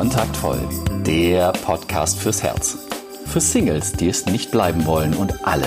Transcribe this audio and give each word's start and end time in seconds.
Kontaktvoll, 0.00 0.66
der 1.04 1.52
Podcast 1.52 2.18
fürs 2.18 2.42
Herz. 2.42 2.78
Für 3.26 3.38
Singles, 3.38 3.92
die 3.92 4.08
es 4.08 4.24
nicht 4.24 4.50
bleiben 4.50 4.86
wollen 4.86 5.14
und 5.14 5.46
alle, 5.46 5.66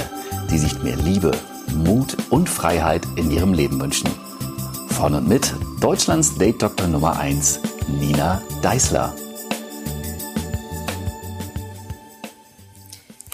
die 0.49 0.57
sich 0.57 0.81
mehr 0.81 0.95
Liebe, 0.95 1.37
Mut 1.71 2.17
und 2.31 2.49
Freiheit 2.49 3.03
in 3.15 3.29
ihrem 3.29 3.53
Leben 3.53 3.79
wünschen. 3.79 4.09
Von 4.89 5.13
und 5.13 5.27
mit 5.27 5.53
Deutschlands 5.81 6.35
Date-Doktor 6.35 6.87
Nummer 6.87 7.19
1, 7.19 7.59
Nina 7.99 8.41
Deißler. 8.63 9.13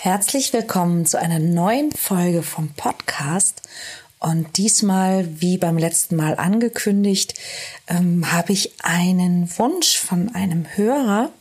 Herzlich 0.02 0.52
willkommen 0.52 1.05
zu 1.05 1.17
einer 1.17 1.39
neuen 1.39 1.93
Folge 1.93 2.43
vom 2.43 2.73
Podcast. 2.73 3.61
Und 4.19 4.57
diesmal, 4.57 5.27
wie 5.41 5.57
beim 5.57 5.77
letzten 5.77 6.17
Mal 6.17 6.35
angekündigt, 6.35 7.35
ähm, 7.87 8.31
habe 8.31 8.51
ich 8.51 8.73
einen 8.83 9.49
Wunsch 9.57 9.97
von 9.97 10.35
einem 10.35 10.65
Hörer. 10.75 11.31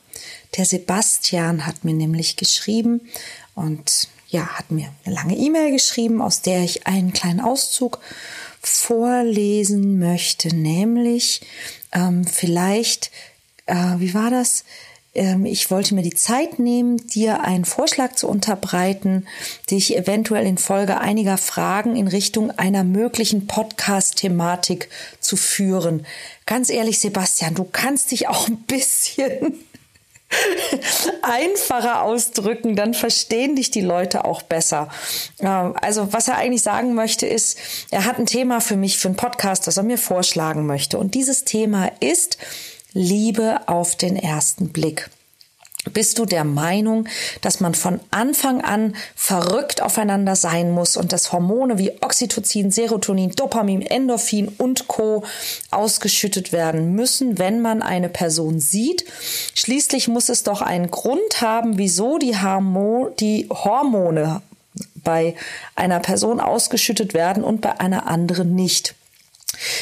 Der 0.56 0.64
Sebastian 0.64 1.66
hat 1.66 1.84
mir 1.84 1.94
nämlich 1.94 2.36
geschrieben 2.36 3.00
und 3.54 4.08
ja, 4.28 4.46
hat 4.46 4.70
mir 4.70 4.92
eine 5.04 5.14
lange 5.14 5.36
E-Mail 5.36 5.72
geschrieben, 5.72 6.22
aus 6.22 6.42
der 6.42 6.62
ich 6.62 6.86
einen 6.86 7.12
kleinen 7.12 7.40
Auszug 7.40 7.98
vorlesen 8.60 9.98
möchte, 9.98 10.54
nämlich 10.54 11.40
ähm, 11.92 12.24
vielleicht, 12.24 13.10
äh, 13.66 13.94
wie 13.98 14.14
war 14.14 14.30
das? 14.30 14.64
Ähm, 15.18 15.44
ich 15.44 15.70
wollte 15.70 15.94
mir 15.94 16.02
die 16.02 16.14
Zeit 16.14 16.60
nehmen, 16.60 17.08
dir 17.08 17.40
einen 17.40 17.64
Vorschlag 17.64 18.14
zu 18.14 18.28
unterbreiten, 18.28 19.26
dich 19.68 19.96
eventuell 19.96 20.46
in 20.46 20.58
Folge 20.58 20.98
einiger 20.98 21.38
Fragen 21.38 21.96
in 21.96 22.06
Richtung 22.06 22.52
einer 22.52 22.84
möglichen 22.84 23.48
Podcast-Thematik 23.48 24.88
zu 25.18 25.36
führen. 25.36 26.06
Ganz 26.46 26.70
ehrlich, 26.70 27.00
Sebastian, 27.00 27.54
du 27.54 27.64
kannst 27.64 28.12
dich 28.12 28.28
auch 28.28 28.46
ein 28.46 28.58
bisschen 28.58 29.58
einfacher 31.22 32.02
ausdrücken, 32.02 32.76
dann 32.76 32.94
verstehen 32.94 33.56
dich 33.56 33.72
die 33.72 33.80
Leute 33.80 34.24
auch 34.24 34.42
besser. 34.42 34.88
Ähm, 35.40 35.74
also 35.82 36.12
was 36.12 36.28
er 36.28 36.36
eigentlich 36.36 36.62
sagen 36.62 36.94
möchte 36.94 37.26
ist, 37.26 37.58
er 37.90 38.04
hat 38.04 38.20
ein 38.20 38.26
Thema 38.26 38.60
für 38.60 38.76
mich, 38.76 38.98
für 38.98 39.08
einen 39.08 39.16
Podcast, 39.16 39.66
das 39.66 39.78
er 39.78 39.82
mir 39.82 39.98
vorschlagen 39.98 40.64
möchte. 40.64 40.96
Und 40.96 41.14
dieses 41.14 41.44
Thema 41.44 41.90
ist 41.98 42.38
Liebe 42.92 43.60
auf 43.66 43.96
den 43.96 44.16
ersten 44.16 44.70
Blick. 44.70 45.10
Bist 45.92 46.18
du 46.18 46.26
der 46.26 46.44
Meinung, 46.44 47.08
dass 47.40 47.60
man 47.60 47.74
von 47.74 48.00
Anfang 48.10 48.60
an 48.62 48.94
verrückt 49.14 49.80
aufeinander 49.80 50.36
sein 50.36 50.70
muss 50.72 50.96
und 50.96 51.12
dass 51.12 51.32
Hormone 51.32 51.78
wie 51.78 51.92
Oxytocin, 52.00 52.70
Serotonin, 52.70 53.30
Dopamin, 53.30 53.82
Endorphin 53.82 54.48
und 54.58 54.88
Co 54.88 55.24
ausgeschüttet 55.70 56.52
werden 56.52 56.94
müssen, 56.94 57.38
wenn 57.38 57.60
man 57.60 57.82
eine 57.82 58.08
Person 58.08 58.60
sieht? 58.60 59.04
Schließlich 59.54 60.08
muss 60.08 60.28
es 60.28 60.42
doch 60.42 60.62
einen 60.62 60.90
Grund 60.90 61.40
haben, 61.40 61.78
wieso 61.78 62.18
die, 62.18 62.40
Hormo 62.40 63.10
die 63.18 63.48
Hormone 63.50 64.42
bei 64.96 65.34
einer 65.74 66.00
Person 66.00 66.40
ausgeschüttet 66.40 67.14
werden 67.14 67.44
und 67.44 67.60
bei 67.60 67.80
einer 67.80 68.06
anderen 68.06 68.54
nicht. 68.54 68.94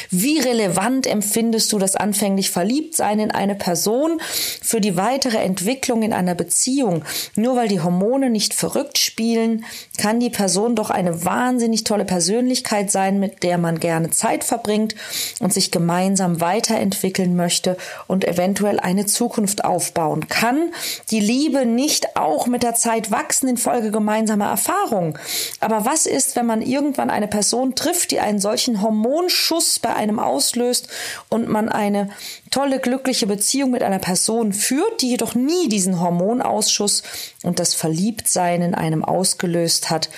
Wie 0.09 0.39
relevant 0.39 1.07
empfindest 1.07 1.71
du 1.71 1.79
das 1.79 1.95
anfänglich 1.95 2.49
Verliebtsein 2.49 3.19
in 3.19 3.31
eine 3.31 3.55
Person 3.55 4.19
für 4.61 4.81
die 4.81 4.97
weitere 4.97 5.37
Entwicklung 5.37 6.03
in 6.03 6.13
einer 6.13 6.35
Beziehung? 6.35 7.03
Nur 7.35 7.55
weil 7.55 7.67
die 7.67 7.81
Hormone 7.81 8.29
nicht 8.29 8.53
verrückt 8.53 8.97
spielen, 8.97 9.65
kann 9.97 10.19
die 10.19 10.29
Person 10.29 10.75
doch 10.75 10.89
eine 10.89 11.25
wahnsinnig 11.25 11.83
tolle 11.83 12.05
Persönlichkeit 12.05 12.91
sein, 12.91 13.19
mit 13.19 13.43
der 13.43 13.57
man 13.57 13.79
gerne 13.79 14.09
Zeit 14.09 14.43
verbringt 14.43 14.95
und 15.39 15.53
sich 15.53 15.71
gemeinsam 15.71 16.41
weiterentwickeln 16.41 17.35
möchte 17.35 17.77
und 18.07 18.27
eventuell 18.27 18.79
eine 18.79 19.05
Zukunft 19.05 19.63
aufbauen. 19.63 20.27
Kann 20.27 20.71
die 21.11 21.19
Liebe 21.19 21.65
nicht 21.65 22.15
auch 22.15 22.47
mit 22.47 22.63
der 22.63 22.75
Zeit 22.75 23.11
wachsen 23.11 23.47
infolge 23.47 23.91
gemeinsamer 23.91 24.49
Erfahrungen? 24.49 25.17
Aber 25.59 25.85
was 25.85 26.05
ist, 26.05 26.35
wenn 26.35 26.45
man 26.45 26.61
irgendwann 26.61 27.09
eine 27.09 27.27
Person 27.27 27.75
trifft, 27.75 28.11
die 28.11 28.19
einen 28.19 28.39
solchen 28.39 28.81
Hormonschuss 28.81 29.66
Genuss 29.67 29.79
bei 29.79 29.95
einem 29.95 30.19
auslöst 30.19 30.87
und 31.29 31.49
man 31.49 31.69
eine 31.69 32.09
tolle, 32.51 32.79
glückliche 32.79 33.27
Beziehung 33.27 33.71
mit 33.71 33.83
einer 33.83 33.99
Person 33.99 34.53
führt, 34.53 35.01
die 35.01 35.09
jedoch 35.09 35.35
nie 35.35 35.67
diesen 35.69 35.99
Hormonausschuss 35.99 37.03
und 37.43 37.59
das 37.59 37.73
Verliebtsein 37.73 38.61
in 38.61 38.75
einem 38.75 39.03
ausgelöst 39.03 39.89
hat, 39.89 40.09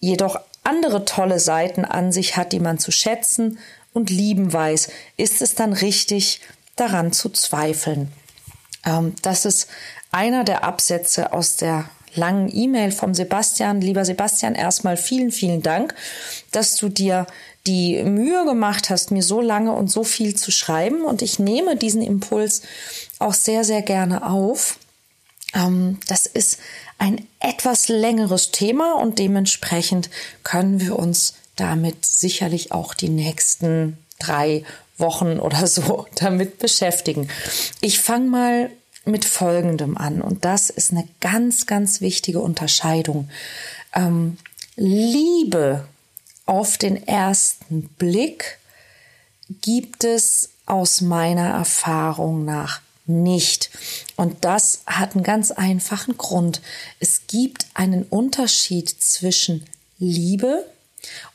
jedoch 0.00 0.40
andere 0.62 1.04
tolle 1.04 1.40
Seiten 1.40 1.84
an 1.84 2.10
sich 2.10 2.36
hat, 2.36 2.52
die 2.52 2.60
man 2.60 2.78
zu 2.78 2.90
schätzen 2.90 3.58
und 3.92 4.10
lieben 4.10 4.52
weiß, 4.52 4.88
ist 5.16 5.42
es 5.42 5.54
dann 5.54 5.72
richtig, 5.72 6.40
daran 6.76 7.12
zu 7.12 7.28
zweifeln. 7.28 8.10
Ähm, 8.84 9.14
das 9.22 9.44
ist 9.44 9.68
einer 10.10 10.42
der 10.42 10.64
Absätze 10.64 11.32
aus 11.32 11.56
der 11.56 11.88
langen 12.16 12.50
E-Mail 12.52 12.90
vom 12.90 13.14
Sebastian. 13.14 13.80
Lieber 13.80 14.04
Sebastian, 14.04 14.54
erstmal 14.54 14.96
vielen, 14.96 15.30
vielen 15.30 15.62
Dank, 15.62 15.94
dass 16.50 16.76
du 16.76 16.88
dir 16.88 17.26
die 17.66 18.02
Mühe 18.02 18.44
gemacht 18.44 18.90
hast, 18.90 19.10
mir 19.10 19.22
so 19.22 19.40
lange 19.40 19.72
und 19.72 19.90
so 19.90 20.04
viel 20.04 20.34
zu 20.36 20.50
schreiben. 20.50 21.02
Und 21.04 21.22
ich 21.22 21.38
nehme 21.38 21.76
diesen 21.76 22.02
Impuls 22.02 22.62
auch 23.18 23.34
sehr, 23.34 23.64
sehr 23.64 23.82
gerne 23.82 24.26
auf. 24.26 24.78
Ähm, 25.54 25.98
das 26.08 26.26
ist 26.26 26.58
ein 26.98 27.26
etwas 27.40 27.88
längeres 27.88 28.50
Thema 28.50 28.94
und 28.94 29.18
dementsprechend 29.18 30.10
können 30.42 30.80
wir 30.80 30.98
uns 30.98 31.34
damit 31.56 32.04
sicherlich 32.04 32.72
auch 32.72 32.94
die 32.94 33.08
nächsten 33.08 33.98
drei 34.18 34.64
Wochen 34.98 35.38
oder 35.40 35.66
so 35.66 36.06
damit 36.16 36.58
beschäftigen. 36.58 37.28
Ich 37.80 38.00
fange 38.00 38.28
mal 38.28 38.70
mit 39.06 39.24
Folgendem 39.24 39.96
an 39.98 40.22
und 40.22 40.44
das 40.44 40.70
ist 40.70 40.90
eine 40.90 41.06
ganz, 41.20 41.66
ganz 41.66 42.00
wichtige 42.00 42.40
Unterscheidung. 42.40 43.28
Ähm, 43.94 44.38
Liebe 44.76 45.84
auf 46.46 46.78
den 46.78 47.06
ersten 47.06 47.88
Blick 47.98 48.58
gibt 49.60 50.04
es 50.04 50.50
aus 50.66 51.00
meiner 51.00 51.48
Erfahrung 51.50 52.44
nach 52.44 52.80
nicht. 53.06 53.70
Und 54.16 54.44
das 54.44 54.82
hat 54.86 55.14
einen 55.14 55.24
ganz 55.24 55.50
einfachen 55.50 56.16
Grund. 56.16 56.62
Es 57.00 57.26
gibt 57.26 57.66
einen 57.74 58.04
Unterschied 58.04 58.88
zwischen 58.88 59.66
Liebe 59.98 60.66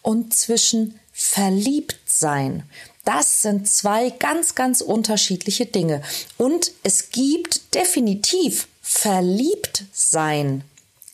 und 0.01 0.33
zwischen 0.33 0.99
Verliebtsein. 1.13 2.63
Das 3.05 3.41
sind 3.41 3.69
zwei 3.69 4.09
ganz, 4.09 4.55
ganz 4.55 4.81
unterschiedliche 4.81 5.65
Dinge. 5.65 6.01
Und 6.37 6.71
es 6.83 7.09
gibt 7.11 7.75
definitiv 7.75 8.67
Verliebtsein 8.81 10.63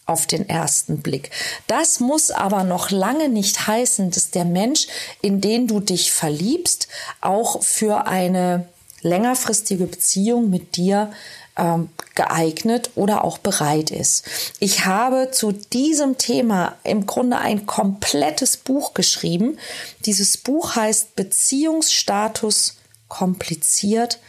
auf 0.05 0.27
den 0.27 0.47
ersten 0.47 0.99
Blick. 0.99 1.31
Das 1.67 1.99
muss 1.99 2.31
aber 2.31 2.63
noch 2.63 2.91
lange 2.91 3.29
nicht 3.29 3.67
heißen, 3.67 4.11
dass 4.11 4.31
der 4.31 4.45
Mensch, 4.45 4.88
in 5.21 5.41
den 5.41 5.67
du 5.67 5.79
dich 5.79 6.11
verliebst, 6.11 6.88
auch 7.21 7.63
für 7.63 8.05
eine 8.05 8.67
längerfristige 9.01 9.85
Beziehung 9.85 10.49
mit 10.49 10.75
dir 10.75 11.11
ähm, 11.57 11.89
geeignet 12.16 12.91
oder 12.95 13.23
auch 13.23 13.38
bereit 13.38 13.91
ist. 13.91 14.25
Ich 14.59 14.85
habe 14.85 15.29
zu 15.31 15.51
diesem 15.51 16.17
Thema 16.17 16.75
im 16.83 17.05
Grunde 17.05 17.37
ein 17.37 17.66
komplettes 17.66 18.57
Buch 18.57 18.93
geschrieben. 18.93 19.57
Dieses 20.05 20.37
Buch 20.37 20.75
heißt 20.75 21.16
Beziehungsstatus 21.16 22.77
kompliziert 23.07 24.19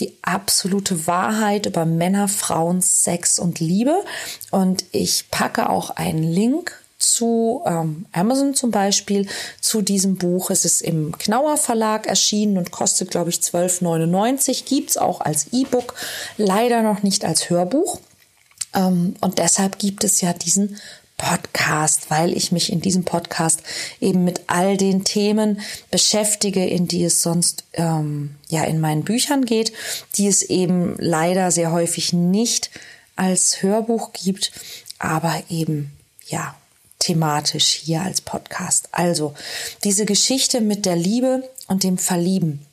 die 0.00 0.16
absolute 0.22 1.06
Wahrheit 1.06 1.66
über 1.66 1.84
Männer, 1.84 2.28
Frauen, 2.28 2.80
Sex 2.80 3.38
und 3.38 3.60
Liebe. 3.60 4.02
Und 4.50 4.84
ich 4.92 5.30
packe 5.30 5.68
auch 5.68 5.90
einen 5.90 6.22
Link 6.22 6.80
zu 6.98 7.62
ähm, 7.66 8.06
Amazon 8.12 8.54
zum 8.54 8.70
Beispiel 8.70 9.26
zu 9.60 9.82
diesem 9.82 10.16
Buch. 10.16 10.50
Es 10.50 10.64
ist 10.64 10.82
im 10.82 11.16
Knauer 11.18 11.56
Verlag 11.56 12.06
erschienen 12.06 12.58
und 12.58 12.70
kostet, 12.70 13.10
glaube 13.10 13.30
ich, 13.30 13.36
12,99. 13.36 14.64
Gibt 14.64 14.90
es 14.90 14.96
auch 14.96 15.20
als 15.20 15.48
E-Book, 15.52 15.94
leider 16.36 16.82
noch 16.82 17.02
nicht 17.02 17.24
als 17.24 17.50
Hörbuch. 17.50 17.98
Ähm, 18.74 19.14
und 19.20 19.38
deshalb 19.38 19.78
gibt 19.78 20.04
es 20.04 20.20
ja 20.20 20.32
diesen 20.32 20.76
Podcast, 21.20 22.10
weil 22.10 22.34
ich 22.34 22.50
mich 22.50 22.72
in 22.72 22.80
diesem 22.80 23.04
Podcast 23.04 23.62
eben 24.00 24.24
mit 24.24 24.40
all 24.46 24.78
den 24.78 25.04
Themen 25.04 25.60
beschäftige, 25.90 26.64
in 26.64 26.88
die 26.88 27.04
es 27.04 27.20
sonst 27.20 27.64
ähm, 27.74 28.36
ja 28.48 28.64
in 28.64 28.80
meinen 28.80 29.04
Büchern 29.04 29.44
geht, 29.44 29.72
die 30.14 30.28
es 30.28 30.42
eben 30.42 30.96
leider 30.98 31.50
sehr 31.50 31.72
häufig 31.72 32.14
nicht 32.14 32.70
als 33.16 33.62
Hörbuch 33.62 34.14
gibt, 34.14 34.50
aber 34.98 35.42
eben 35.50 35.92
ja 36.26 36.54
thematisch 36.98 37.66
hier 37.66 38.00
als 38.00 38.22
Podcast. 38.22 38.88
Also 38.92 39.34
diese 39.84 40.06
Geschichte 40.06 40.62
mit 40.62 40.86
der 40.86 40.96
Liebe 40.96 41.48
und 41.66 41.84
dem 41.84 41.98
Verlieben 41.98 42.64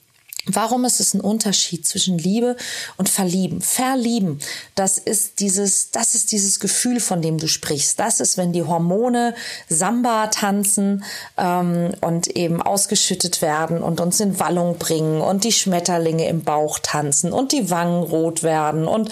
Warum 0.48 0.86
ist 0.86 1.00
es 1.00 1.14
ein 1.14 1.22
Unterschied 1.22 1.86
zwischen 1.86 2.18
Liebe 2.18 2.56
und 2.96 3.10
Verlieben? 3.10 3.62
Verlieben, 3.62 4.40
das 4.76 4.98
ist 4.98 5.40
dieses, 5.40 5.92
das 5.92 6.16
ist 6.16 6.32
dieses 6.32 6.60
Gefühl, 6.60 7.00
von 7.00 7.22
dem 7.22 7.38
du 7.38 7.48
sprichst. 7.48 8.00
Das 8.00 8.20
ist, 8.20 8.38
wenn 8.38 8.54
die 8.54 8.64
Hormone 8.64 9.36
Samba 9.68 10.28
tanzen 10.28 11.04
ähm, 11.38 11.92
und 12.02 12.28
eben 12.28 12.62
ausgeschüttet 12.62 13.42
werden 13.42 13.84
und 13.84 14.00
uns 14.00 14.20
in 14.20 14.40
Wallung 14.40 14.78
bringen 14.78 15.22
und 15.22 15.44
die 15.44 15.52
Schmetterlinge 15.52 16.28
im 16.28 16.44
Bauch 16.44 16.80
tanzen 16.80 17.34
und 17.34 17.52
die 17.52 17.70
Wangen 17.70 18.04
rot 18.04 18.44
werden 18.44 18.88
und 18.88 19.10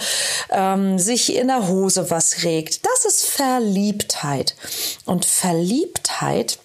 ähm, 0.50 0.98
sich 0.98 1.36
in 1.36 1.48
der 1.48 1.68
Hose 1.68 2.10
was 2.10 2.44
regt. 2.44 2.80
Das 2.86 3.04
ist 3.04 3.26
Verliebtheit. 3.26 4.56
Und 5.04 5.24
Verliebtheit 5.24 6.58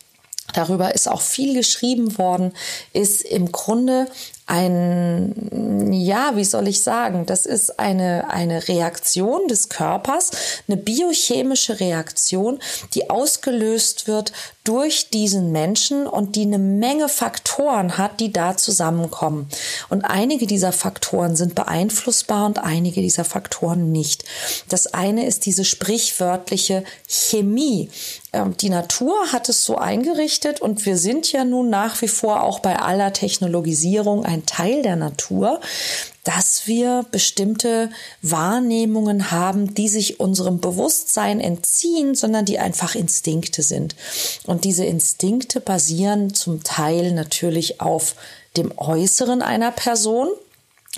darüber 0.53 0.93
ist 0.93 1.07
auch 1.07 1.21
viel 1.21 1.53
geschrieben 1.53 2.17
worden, 2.17 2.53
ist 2.93 3.21
im 3.21 3.51
Grunde 3.51 4.07
ein, 4.51 5.93
ja, 5.93 6.35
wie 6.35 6.43
soll 6.43 6.67
ich 6.67 6.83
sagen, 6.83 7.25
das 7.25 7.45
ist 7.45 7.79
eine, 7.79 8.29
eine 8.29 8.67
Reaktion 8.67 9.47
des 9.47 9.69
Körpers, 9.69 10.31
eine 10.67 10.75
biochemische 10.75 11.79
Reaktion, 11.79 12.59
die 12.93 13.09
ausgelöst 13.09 14.09
wird 14.09 14.33
durch 14.65 15.09
diesen 15.09 15.51
Menschen 15.53 16.05
und 16.05 16.35
die 16.35 16.43
eine 16.43 16.59
Menge 16.59 17.07
Faktoren 17.07 17.97
hat, 17.97 18.19
die 18.19 18.31
da 18.31 18.57
zusammenkommen. 18.57 19.47
Und 19.89 20.03
einige 20.03 20.45
dieser 20.45 20.71
Faktoren 20.71 21.35
sind 21.35 21.55
beeinflussbar 21.55 22.45
und 22.45 22.59
einige 22.59 23.01
dieser 23.01 23.23
Faktoren 23.23 23.91
nicht. 23.91 24.25
Das 24.67 24.93
eine 24.93 25.25
ist 25.25 25.45
diese 25.45 25.63
sprichwörtliche 25.63 26.83
Chemie. 27.07 27.89
Ähm, 28.33 28.55
die 28.57 28.69
Natur 28.69 29.15
hat 29.31 29.49
es 29.49 29.65
so 29.65 29.77
eingerichtet 29.77 30.61
und 30.61 30.85
wir 30.85 30.97
sind 30.97 31.31
ja 31.31 31.43
nun 31.43 31.69
nach 31.69 32.01
wie 32.01 32.07
vor 32.07 32.43
auch 32.43 32.59
bei 32.59 32.77
aller 32.77 33.13
Technologisierung 33.13 34.25
ein 34.25 34.40
Teil 34.45 34.81
der 34.81 34.95
Natur 34.95 35.59
dass 36.23 36.67
wir 36.67 37.05
bestimmte 37.11 37.89
Wahrnehmungen 38.21 39.31
haben, 39.31 39.73
die 39.73 39.87
sich 39.87 40.19
unserem 40.19 40.59
Bewusstsein 40.59 41.39
entziehen, 41.39 42.15
sondern 42.15 42.45
die 42.45 42.59
einfach 42.59 42.95
Instinkte 42.95 43.63
sind. 43.63 43.95
Und 44.45 44.63
diese 44.63 44.85
Instinkte 44.85 45.59
basieren 45.59 46.33
zum 46.33 46.63
Teil 46.63 47.11
natürlich 47.13 47.81
auf 47.81 48.15
dem 48.55 48.71
Äußeren 48.77 49.41
einer 49.41 49.71
Person, 49.71 50.29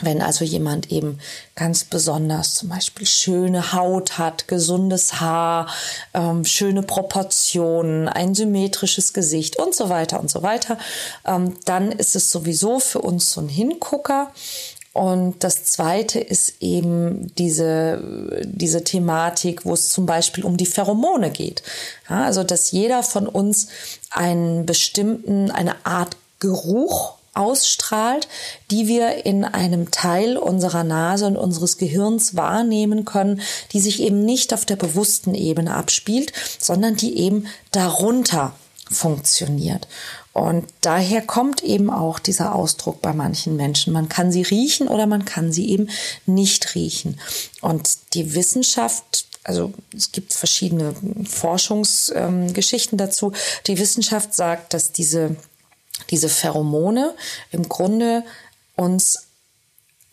wenn 0.01 0.23
also 0.23 0.43
jemand 0.43 0.91
eben 0.91 1.19
ganz 1.55 1.83
besonders 1.83 2.55
zum 2.55 2.69
Beispiel 2.69 3.05
schöne 3.05 3.73
Haut 3.73 4.17
hat, 4.17 4.47
gesundes 4.47 5.21
Haar, 5.21 5.67
ähm, 6.15 6.45
schöne 6.45 6.81
Proportionen, 6.81 8.09
ein 8.09 8.33
symmetrisches 8.33 9.13
Gesicht 9.13 9.57
und 9.57 9.75
so 9.75 9.89
weiter 9.89 10.19
und 10.19 10.31
so 10.31 10.41
weiter, 10.41 10.79
ähm, 11.25 11.55
dann 11.65 11.91
ist 11.91 12.15
es 12.15 12.31
sowieso 12.31 12.79
für 12.79 13.01
uns 13.01 13.31
so 13.31 13.41
ein 13.41 13.49
Hingucker. 13.49 14.31
Und 14.93 15.43
das 15.43 15.63
zweite 15.63 16.19
ist 16.19 16.61
eben 16.61 17.33
diese, 17.35 18.41
diese 18.45 18.83
Thematik, 18.83 19.65
wo 19.65 19.73
es 19.73 19.89
zum 19.89 20.05
Beispiel 20.05 20.43
um 20.43 20.55
die 20.55 20.67
Pheromone 20.67 21.31
geht. 21.31 21.63
Ja, 22.09 22.25
also, 22.25 22.43
dass 22.43 22.71
jeder 22.71 23.01
von 23.01 23.27
uns 23.27 23.67
einen 24.11 24.67
bestimmten, 24.67 25.49
eine 25.49 25.83
Art 25.85 26.15
Geruch 26.39 27.15
ausstrahlt, 27.33 28.27
die 28.71 28.87
wir 28.87 29.25
in 29.25 29.43
einem 29.43 29.91
Teil 29.91 30.37
unserer 30.37 30.83
Nase 30.83 31.27
und 31.27 31.37
unseres 31.37 31.77
Gehirns 31.77 32.35
wahrnehmen 32.35 33.05
können, 33.05 33.41
die 33.71 33.79
sich 33.79 34.01
eben 34.01 34.23
nicht 34.23 34.53
auf 34.53 34.65
der 34.65 34.75
bewussten 34.75 35.33
Ebene 35.33 35.73
abspielt, 35.73 36.33
sondern 36.59 36.95
die 36.95 37.17
eben 37.17 37.47
darunter 37.71 38.53
funktioniert. 38.91 39.87
Und 40.33 40.65
daher 40.81 41.21
kommt 41.21 41.63
eben 41.63 41.91
auch 41.91 42.17
dieser 42.17 42.55
Ausdruck 42.55 43.01
bei 43.01 43.13
manchen 43.13 43.55
Menschen. 43.55 43.93
Man 43.93 44.09
kann 44.09 44.31
sie 44.31 44.41
riechen 44.41 44.87
oder 44.87 45.05
man 45.05 45.25
kann 45.25 45.51
sie 45.51 45.69
eben 45.69 45.89
nicht 46.25 46.73
riechen. 46.73 47.19
Und 47.61 48.13
die 48.13 48.33
Wissenschaft 48.35 49.27
also 49.45 49.73
es 49.93 50.11
gibt 50.11 50.33
verschiedene 50.33 50.95
Forschungsgeschichten 51.25 52.97
ähm, 52.97 53.05
dazu. 53.05 53.33
Die 53.67 53.77
Wissenschaft 53.77 54.33
sagt, 54.33 54.73
dass 54.73 54.93
diese, 54.93 55.35
diese 56.09 56.29
Pheromone 56.29 57.13
im 57.51 57.69
Grunde 57.69 58.23
uns 58.75 59.27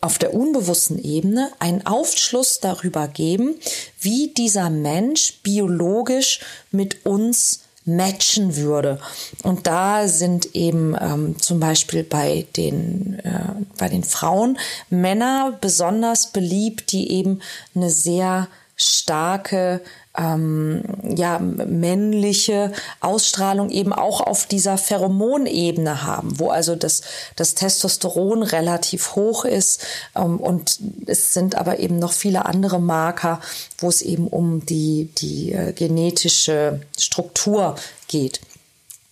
auf 0.01 0.17
der 0.17 0.33
unbewussten 0.33 0.97
Ebene 0.97 1.51
einen 1.59 1.85
Aufschluss 1.85 2.59
darüber 2.59 3.07
geben, 3.07 3.55
wie 3.99 4.29
dieser 4.29 4.69
Mensch 4.69 5.41
biologisch 5.43 6.39
mit 6.71 7.05
uns 7.05 7.61
matchen 7.85 8.55
würde. 8.55 8.99
Und 9.43 9.67
da 9.67 10.07
sind 10.07 10.55
eben 10.55 10.95
ähm, 10.99 11.39
zum 11.39 11.59
Beispiel 11.59 12.03
bei 12.03 12.47
den, 12.55 13.19
äh, 13.19 13.53
bei 13.77 13.89
den 13.89 14.03
Frauen 14.03 14.57
Männer 14.89 15.57
besonders 15.61 16.31
beliebt, 16.31 16.91
die 16.91 17.11
eben 17.11 17.41
eine 17.75 17.89
sehr 17.89 18.47
starke 18.75 19.81
ähm, 20.17 20.83
ja, 21.03 21.39
männliche 21.39 22.73
Ausstrahlung 22.99 23.69
eben 23.69 23.93
auch 23.93 24.21
auf 24.21 24.45
dieser 24.45 24.77
Pheromonebene 24.77 26.03
haben, 26.03 26.39
wo 26.39 26.49
also 26.49 26.75
das, 26.75 27.01
das 27.35 27.55
Testosteron 27.55 28.43
relativ 28.43 29.15
hoch 29.15 29.45
ist 29.45 29.85
ähm, 30.15 30.37
und 30.37 30.79
es 31.05 31.33
sind 31.33 31.55
aber 31.55 31.79
eben 31.79 31.97
noch 31.97 32.11
viele 32.11 32.45
andere 32.45 32.79
Marker, 32.79 33.39
wo 33.77 33.87
es 33.87 34.01
eben 34.01 34.27
um 34.27 34.65
die, 34.65 35.09
die 35.17 35.53
äh, 35.53 35.71
genetische 35.73 36.81
Struktur 36.97 37.75
geht 38.07 38.41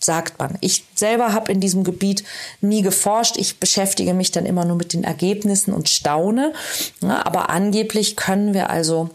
sagt 0.01 0.39
man. 0.39 0.57
Ich 0.61 0.85
selber 0.95 1.33
habe 1.33 1.51
in 1.51 1.59
diesem 1.59 1.83
Gebiet 1.83 2.23
nie 2.61 2.81
geforscht. 2.81 3.35
Ich 3.37 3.59
beschäftige 3.59 4.13
mich 4.13 4.31
dann 4.31 4.45
immer 4.45 4.63
nur 4.63 4.77
mit 4.77 4.93
den 4.93 5.03
Ergebnissen 5.03 5.73
und 5.73 5.89
staune. 5.89 6.53
Ja, 7.01 7.25
aber 7.25 7.49
angeblich 7.49 8.15
können 8.15 8.53
wir 8.53 8.69
also 8.69 9.09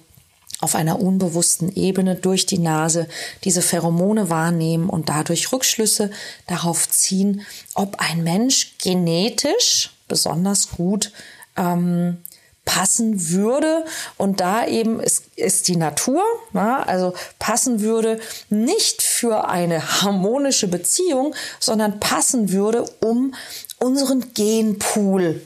auf 0.61 0.75
einer 0.75 1.01
unbewussten 1.01 1.75
Ebene 1.75 2.15
durch 2.15 2.47
die 2.47 2.59
Nase 2.59 3.09
diese 3.45 3.63
Pheromone 3.63 4.31
wahrnehmen 4.31 4.89
und 4.89 5.09
dadurch 5.09 5.53
Rückschlüsse 5.53 6.11
darauf 6.47 6.89
ziehen, 6.89 7.43
ob 7.75 7.97
ein 7.99 8.23
Mensch 8.23 8.75
genetisch 8.79 9.91
besonders 10.09 10.71
gut 10.71 11.13
ähm, 11.57 12.19
passen 12.65 13.31
würde. 13.31 13.85
Und 14.17 14.41
da 14.41 14.67
eben 14.67 15.01
ist, 15.01 15.25
ist 15.37 15.69
die 15.69 15.77
Natur, 15.77 16.23
na, 16.53 16.83
also 16.83 17.15
passen 17.39 17.81
würde 17.81 18.21
nicht 18.49 19.03
für 19.03 19.49
eine 19.49 20.03
harmonische 20.03 20.69
Beziehung, 20.69 21.35
sondern 21.61 22.01
passen 22.01 22.53
würde, 22.53 22.85
um 23.01 23.35
unseren 23.79 24.33
Genpool 24.35 25.43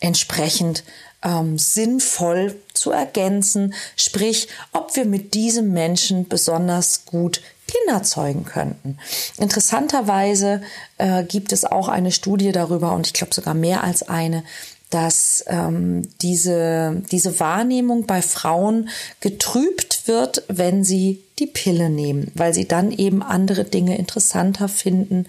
entsprechend 0.00 0.84
ähm, 1.22 1.58
sinnvoll 1.58 2.54
zu 2.72 2.90
ergänzen, 2.90 3.74
sprich, 3.96 4.48
ob 4.72 4.96
wir 4.96 5.04
mit 5.04 5.34
diesem 5.34 5.72
Menschen 5.72 6.28
besonders 6.28 7.06
gut 7.06 7.40
Kinder 7.66 8.02
zeugen 8.02 8.44
könnten. 8.44 8.98
Interessanterweise 9.38 10.62
äh, 10.98 11.24
gibt 11.24 11.52
es 11.52 11.64
auch 11.64 11.88
eine 11.88 12.12
Studie 12.12 12.52
darüber, 12.52 12.92
und 12.92 13.06
ich 13.06 13.12
glaube 13.12 13.34
sogar 13.34 13.54
mehr 13.54 13.82
als 13.82 14.02
eine, 14.02 14.44
dass 14.90 15.42
ähm, 15.46 16.02
diese, 16.20 17.02
diese 17.10 17.40
Wahrnehmung 17.40 18.04
bei 18.04 18.20
Frauen 18.20 18.90
getrübt 19.20 20.06
wird, 20.06 20.42
wenn 20.48 20.84
sie 20.84 21.22
die 21.38 21.46
Pille 21.46 21.88
nehmen, 21.88 22.30
weil 22.34 22.52
sie 22.52 22.68
dann 22.68 22.92
eben 22.92 23.22
andere 23.22 23.64
Dinge 23.64 23.96
interessanter 23.96 24.68
finden, 24.68 25.26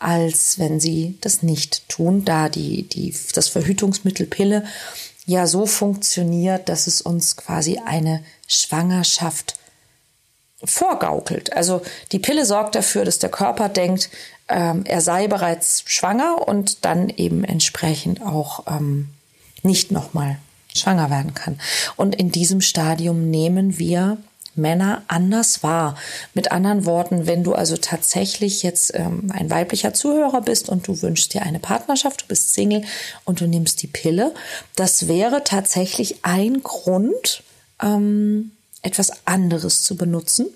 als 0.00 0.58
wenn 0.58 0.80
sie 0.80 1.16
das 1.20 1.44
nicht 1.44 1.88
tun, 1.88 2.24
da 2.24 2.48
die, 2.48 2.82
die, 2.88 3.14
das 3.34 3.48
Verhütungsmittel 3.48 4.26
Pille 4.26 4.64
ja 5.26 5.46
so 5.46 5.66
funktioniert, 5.66 6.68
dass 6.68 6.86
es 6.86 7.00
uns 7.00 7.36
quasi 7.36 7.80
eine 7.84 8.22
Schwangerschaft 8.46 9.56
vorgaukelt. 10.62 11.52
Also 11.52 11.82
die 12.12 12.18
Pille 12.18 12.46
sorgt 12.46 12.74
dafür, 12.74 13.04
dass 13.04 13.18
der 13.18 13.30
Körper 13.30 13.68
denkt, 13.68 14.10
ähm, 14.48 14.84
er 14.86 15.00
sei 15.00 15.28
bereits 15.28 15.84
schwanger 15.86 16.46
und 16.46 16.84
dann 16.84 17.08
eben 17.08 17.44
entsprechend 17.44 18.22
auch 18.22 18.64
ähm, 18.66 19.08
nicht 19.62 19.90
nochmal 19.90 20.38
schwanger 20.74 21.10
werden 21.10 21.34
kann. 21.34 21.58
Und 21.96 22.14
in 22.14 22.30
diesem 22.30 22.60
Stadium 22.60 23.30
nehmen 23.30 23.78
wir 23.78 24.18
Männer 24.56 25.02
anders 25.08 25.62
wahr. 25.62 25.96
Mit 26.34 26.52
anderen 26.52 26.86
Worten, 26.86 27.26
wenn 27.26 27.44
du 27.44 27.54
also 27.54 27.76
tatsächlich 27.76 28.62
jetzt 28.62 28.92
ähm, 28.94 29.30
ein 29.32 29.50
weiblicher 29.50 29.94
Zuhörer 29.94 30.40
bist 30.40 30.68
und 30.68 30.86
du 30.86 31.02
wünschst 31.02 31.34
dir 31.34 31.42
eine 31.42 31.58
Partnerschaft, 31.58 32.22
du 32.22 32.26
bist 32.26 32.54
Single 32.54 32.84
und 33.24 33.40
du 33.40 33.46
nimmst 33.46 33.82
die 33.82 33.86
Pille, 33.86 34.34
das 34.76 35.08
wäre 35.08 35.44
tatsächlich 35.44 36.16
ein 36.22 36.62
Grund, 36.62 37.42
ähm, 37.82 38.52
etwas 38.82 39.26
anderes 39.26 39.82
zu 39.82 39.96
benutzen, 39.96 40.46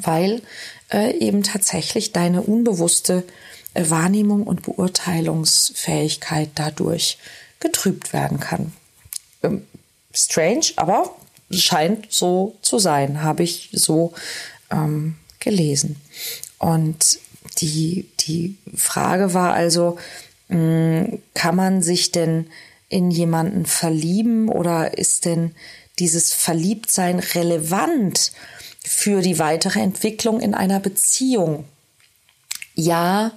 weil 0.00 0.42
äh, 0.92 1.16
eben 1.18 1.42
tatsächlich 1.42 2.12
deine 2.12 2.42
unbewusste 2.42 3.24
äh, 3.74 3.90
Wahrnehmung 3.90 4.44
und 4.44 4.62
Beurteilungsfähigkeit 4.62 6.50
dadurch 6.54 7.18
getrübt 7.60 8.12
werden 8.12 8.40
kann. 8.40 8.72
Ähm, 9.42 9.66
strange, 10.12 10.66
aber 10.76 11.16
scheint 11.50 12.12
so 12.12 12.56
zu 12.62 12.78
sein, 12.78 13.22
habe 13.22 13.42
ich 13.42 13.70
so 13.72 14.12
ähm, 14.70 15.16
gelesen. 15.40 15.96
Und 16.58 17.18
die, 17.60 18.08
die 18.20 18.56
Frage 18.74 19.34
war 19.34 19.54
also, 19.54 19.98
hm, 20.48 21.20
kann 21.34 21.56
man 21.56 21.82
sich 21.82 22.12
denn 22.12 22.46
in 22.88 23.10
jemanden 23.10 23.66
verlieben 23.66 24.48
oder 24.48 24.96
ist 24.96 25.24
denn 25.24 25.54
dieses 25.98 26.32
Verliebtsein 26.32 27.18
relevant 27.18 28.32
für 28.84 29.20
die 29.20 29.38
weitere 29.38 29.80
Entwicklung 29.80 30.40
in 30.40 30.54
einer 30.54 30.80
Beziehung? 30.80 31.64
Ja 32.74 33.32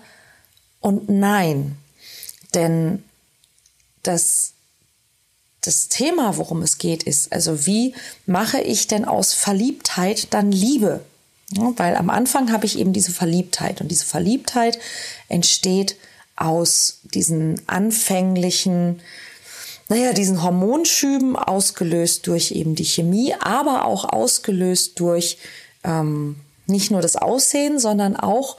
und 0.80 1.10
nein. 1.10 1.78
Denn 2.54 3.04
das, 4.04 4.54
das 5.62 5.88
Thema, 5.88 6.38
worum 6.38 6.64
es 6.64 6.80
geht, 6.80 7.04
ist, 7.04 7.32
also 7.32 7.66
wie 7.66 7.94
mache 8.26 8.60
ich 8.60 8.88
denn 8.88 9.06
aus 9.06 9.34
Verliebtheit 9.34 10.34
dann 10.34 10.52
Liebe? 10.52 11.02
Ja, 11.52 11.74
weil 11.78 11.96
am 11.96 12.10
Anfang 12.10 12.52
habe 12.52 12.66
ich 12.66 12.80
eben 12.80 12.94
diese 12.94 13.12
Verliebtheit 13.12 13.82
und 13.82 13.90
diese 13.90 14.06
Verliebtheit 14.06 14.80
entsteht 15.28 15.98
aus 16.36 17.00
diesen 17.04 17.62
anfänglichen, 17.68 19.02
naja, 19.90 20.14
diesen 20.14 20.42
Hormonschüben 20.42 21.36
ausgelöst 21.36 22.26
durch 22.26 22.52
eben 22.52 22.76
die 22.76 22.86
Chemie, 22.86 23.36
aber 23.40 23.86
auch 23.86 24.06
ausgelöst 24.06 25.00
durch 25.00 25.38
ähm, 25.84 26.38
nicht 26.66 26.90
nur 26.90 27.02
das 27.02 27.18
Aussehen, 27.18 27.80
sondern 27.80 28.16
auch 28.16 28.58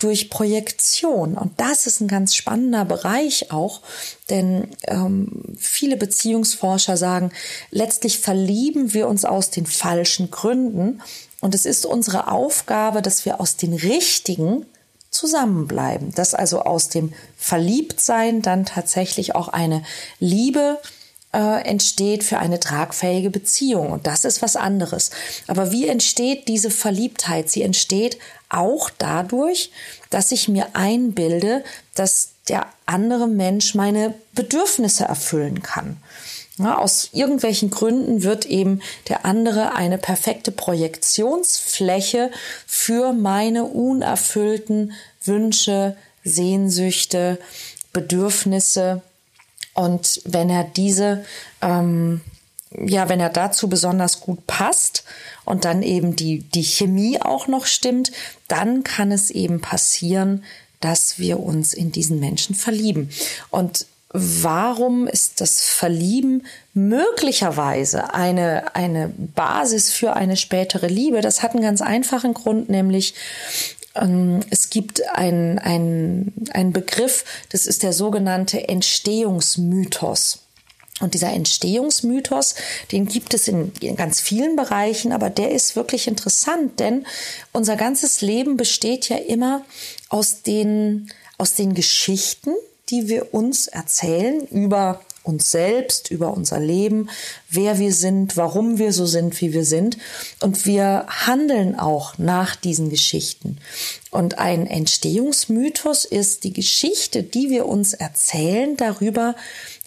durch 0.00 0.30
Projektion. 0.30 1.36
Und 1.36 1.52
das 1.60 1.86
ist 1.86 2.00
ein 2.00 2.08
ganz 2.08 2.34
spannender 2.34 2.84
Bereich 2.84 3.52
auch, 3.52 3.80
denn 4.28 4.68
ähm, 4.88 5.42
viele 5.56 5.96
Beziehungsforscher 5.96 6.96
sagen, 6.96 7.30
letztlich 7.70 8.18
verlieben 8.18 8.92
wir 8.92 9.06
uns 9.06 9.24
aus 9.24 9.50
den 9.50 9.66
falschen 9.66 10.30
Gründen. 10.30 11.02
Und 11.40 11.54
es 11.54 11.66
ist 11.66 11.86
unsere 11.86 12.28
Aufgabe, 12.30 13.02
dass 13.02 13.24
wir 13.24 13.40
aus 13.40 13.56
den 13.56 13.74
richtigen 13.74 14.66
zusammenbleiben, 15.10 16.12
dass 16.14 16.34
also 16.34 16.62
aus 16.62 16.88
dem 16.88 17.12
Verliebtsein 17.36 18.42
dann 18.42 18.64
tatsächlich 18.64 19.34
auch 19.34 19.48
eine 19.48 19.82
Liebe 20.18 20.78
äh, 21.32 21.62
entsteht 21.64 22.24
für 22.24 22.38
eine 22.38 22.60
tragfähige 22.60 23.30
Beziehung. 23.30 23.92
Und 23.92 24.06
das 24.06 24.24
ist 24.24 24.42
was 24.42 24.56
anderes. 24.56 25.10
Aber 25.46 25.70
wie 25.72 25.88
entsteht 25.88 26.48
diese 26.48 26.70
Verliebtheit? 26.70 27.50
Sie 27.50 27.62
entsteht 27.62 28.18
auch 28.48 28.90
dadurch, 28.98 29.70
dass 30.10 30.32
ich 30.32 30.48
mir 30.48 30.68
einbilde, 30.74 31.62
dass 31.94 32.30
der 32.48 32.66
andere 32.86 33.28
Mensch 33.28 33.74
meine 33.74 34.14
Bedürfnisse 34.34 35.04
erfüllen 35.04 35.62
kann. 35.62 35.98
Ja, 36.58 36.76
aus 36.76 37.08
irgendwelchen 37.12 37.70
Gründen 37.70 38.22
wird 38.22 38.44
eben 38.44 38.82
der 39.08 39.24
andere 39.24 39.74
eine 39.74 39.96
perfekte 39.96 40.50
Projektionsfläche 40.52 42.30
für 42.66 43.14
meine 43.14 43.64
unerfüllten 43.64 44.92
Wünsche, 45.24 45.96
Sehnsüchte, 46.22 47.38
Bedürfnisse. 47.94 49.00
Und 49.74 50.20
wenn 50.24 50.50
er 50.50 50.64
diese, 50.64 51.24
ähm, 51.62 52.20
ja, 52.78 53.08
wenn 53.08 53.20
er 53.20 53.30
dazu 53.30 53.68
besonders 53.68 54.20
gut 54.20 54.46
passt 54.46 55.04
und 55.44 55.64
dann 55.64 55.82
eben 55.82 56.16
die, 56.16 56.40
die 56.40 56.62
Chemie 56.62 57.20
auch 57.20 57.48
noch 57.48 57.66
stimmt, 57.66 58.12
dann 58.48 58.84
kann 58.84 59.10
es 59.12 59.30
eben 59.30 59.60
passieren, 59.60 60.44
dass 60.80 61.18
wir 61.18 61.40
uns 61.40 61.74
in 61.74 61.92
diesen 61.92 62.20
Menschen 62.20 62.54
verlieben. 62.54 63.10
Und 63.50 63.86
warum 64.12 65.06
ist 65.06 65.40
das 65.40 65.62
Verlieben 65.62 66.46
möglicherweise 66.74 68.12
eine, 68.12 68.74
eine 68.74 69.08
Basis 69.08 69.92
für 69.92 70.14
eine 70.14 70.36
spätere 70.36 70.88
Liebe? 70.88 71.20
Das 71.20 71.42
hat 71.42 71.52
einen 71.52 71.62
ganz 71.62 71.80
einfachen 71.80 72.34
Grund, 72.34 72.68
nämlich 72.68 73.14
es 73.92 74.70
gibt 74.70 75.02
einen 75.08 75.58
ein 75.58 76.72
Begriff, 76.72 77.24
das 77.50 77.66
ist 77.66 77.82
der 77.82 77.92
sogenannte 77.92 78.68
Entstehungsmythos. 78.68 80.40
Und 81.00 81.14
dieser 81.14 81.32
Entstehungsmythos, 81.32 82.54
den 82.92 83.06
gibt 83.06 83.32
es 83.32 83.48
in, 83.48 83.72
in, 83.80 83.96
ganz 83.96 84.20
vielen 84.20 84.54
Bereichen, 84.54 85.12
aber 85.12 85.30
der 85.30 85.50
ist 85.50 85.74
wirklich 85.74 86.06
interessant, 86.06 86.78
denn 86.78 87.06
unser 87.52 87.76
ganzes 87.76 88.20
Leben 88.20 88.56
besteht 88.56 89.08
ja 89.08 89.16
immer 89.16 89.64
aus 90.10 90.42
den, 90.42 91.10
aus 91.38 91.54
den 91.54 91.74
Geschichten, 91.74 92.50
die 92.90 93.08
wir 93.08 93.32
uns 93.32 93.66
erzählen 93.66 94.46
über 94.48 95.00
uns 95.30 95.50
selbst, 95.50 96.10
über 96.10 96.34
unser 96.34 96.60
Leben, 96.60 97.08
wer 97.48 97.78
wir 97.78 97.94
sind, 97.94 98.36
warum 98.36 98.78
wir 98.78 98.92
so 98.92 99.06
sind, 99.06 99.40
wie 99.40 99.52
wir 99.52 99.64
sind. 99.64 99.96
Und 100.40 100.66
wir 100.66 101.06
handeln 101.08 101.78
auch 101.78 102.18
nach 102.18 102.56
diesen 102.56 102.90
Geschichten. 102.90 103.58
Und 104.10 104.38
ein 104.38 104.66
Entstehungsmythos 104.66 106.04
ist 106.04 106.44
die 106.44 106.52
Geschichte, 106.52 107.22
die 107.22 107.48
wir 107.48 107.66
uns 107.66 107.94
erzählen 107.94 108.76
darüber, 108.76 109.36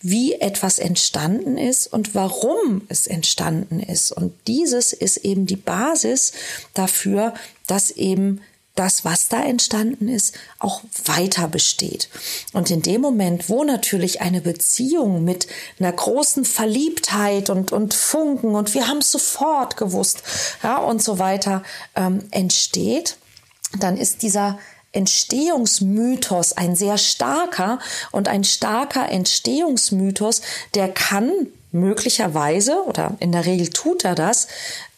wie 0.01 0.33
etwas 0.33 0.79
entstanden 0.79 1.57
ist 1.57 1.87
und 1.87 2.15
warum 2.15 2.81
es 2.89 3.07
entstanden 3.07 3.79
ist. 3.79 4.11
Und 4.11 4.33
dieses 4.47 4.93
ist 4.93 5.17
eben 5.17 5.45
die 5.45 5.55
Basis 5.55 6.33
dafür, 6.73 7.33
dass 7.67 7.91
eben 7.91 8.41
das, 8.75 9.05
was 9.05 9.29
da 9.29 9.43
entstanden 9.43 10.07
ist, 10.07 10.35
auch 10.59 10.81
weiter 11.05 11.47
besteht. 11.47 12.09
Und 12.53 12.71
in 12.71 12.81
dem 12.81 13.01
Moment, 13.01 13.49
wo 13.49 13.63
natürlich 13.63 14.21
eine 14.21 14.41
Beziehung 14.41 15.23
mit 15.23 15.47
einer 15.79 15.91
großen 15.91 16.43
Verliebtheit 16.43 17.49
und, 17.49 17.71
und 17.71 17.93
Funken 17.93 18.55
und 18.55 18.73
wir 18.73 18.87
haben 18.87 18.97
es 18.97 19.11
sofort 19.11 19.77
gewusst, 19.77 20.23
ja, 20.63 20.77
und 20.77 21.03
so 21.03 21.19
weiter 21.19 21.63
ähm, 21.95 22.23
entsteht, 22.31 23.17
dann 23.79 23.97
ist 23.97 24.21
dieser 24.21 24.57
Entstehungsmythos 24.91 26.53
ein 26.53 26.75
sehr 26.75 26.97
starker 26.97 27.79
und 28.11 28.27
ein 28.27 28.43
starker 28.43 29.09
Entstehungsmythos, 29.09 30.41
der 30.75 30.89
kann 30.89 31.31
möglicherweise 31.71 32.83
oder 32.85 33.15
in 33.19 33.31
der 33.31 33.45
Regel 33.45 33.69
tut 33.69 34.05
er 34.05 34.15
das, 34.15 34.47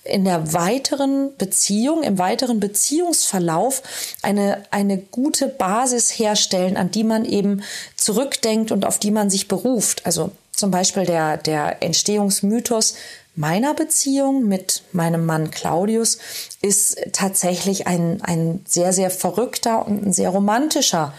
in 0.06 0.24
der 0.24 0.54
weiteren 0.54 1.36
Beziehung, 1.38 2.04
im 2.04 2.18
weiteren 2.18 2.60
Beziehungsverlauf 2.60 3.82
eine, 4.22 4.64
eine 4.72 4.98
gute 4.98 5.48
Basis 5.48 6.12
herstellen, 6.12 6.78
an 6.78 6.92
die 6.92 7.04
man 7.04 7.26
eben 7.26 7.64
zurückdenkt 7.96 8.72
und 8.72 8.86
auf 8.86 9.00
die 9.00 9.12
man 9.12 9.30
sich 9.30 9.48
beruft. 9.48 10.06
Also 10.06 10.32
zum 10.52 10.72
Beispiel 10.72 11.06
der, 11.06 11.38
der 11.38 11.82
Entstehungsmythos 11.84 12.96
meiner 13.36 13.74
Beziehung 13.74 14.48
mit 14.48 14.84
meinem 14.94 15.26
Mann 15.26 15.52
Claudius 15.52 16.20
ist 16.62 16.98
tatsächlich 17.12 17.88
ein, 17.88 18.22
ein 18.22 18.62
sehr, 18.66 18.94
sehr 18.94 19.10
verrückter 19.10 19.86
und 19.86 20.06
ein 20.06 20.14
sehr 20.14 20.30
romantischer 20.30 21.14